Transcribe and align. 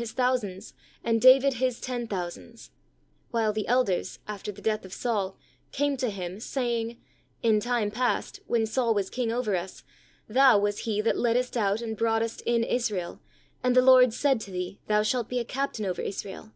39 0.00 0.08
his 0.08 0.12
thousands 0.12 0.74
and 1.04 1.20
David 1.20 1.54
his 1.60 1.78
ten 1.78 2.06
thou 2.06 2.26
sands," 2.30 2.70
while 3.32 3.52
the 3.52 3.68
elders, 3.68 4.18
after 4.26 4.50
the 4.50 4.62
death 4.62 4.86
of 4.86 4.94
Saul, 4.94 5.36
came 5.72 5.98
to 5.98 6.08
him, 6.08 6.40
saying, 6.40 6.96
"In 7.42 7.60
time 7.60 7.90
past, 7.90 8.40
when 8.46 8.64
Saul 8.64 8.94
was 8.94 9.10
king 9.10 9.30
over 9.30 9.54
us, 9.54 9.84
thou 10.26 10.56
was 10.58 10.78
he 10.88 11.02
that 11.02 11.18
leddest 11.18 11.54
out 11.54 11.82
and 11.82 11.98
broughtest 11.98 12.40
in 12.46 12.64
Israel, 12.64 13.20
and 13.62 13.76
the 13.76 13.82
Lord 13.82 14.14
said 14.14 14.40
to 14.40 14.50
thee, 14.50 14.80
thou 14.86 15.02
shalt 15.02 15.28
be 15.28 15.38
a 15.38 15.44
captain 15.44 15.84
over 15.84 16.00
Israel?" 16.00 16.52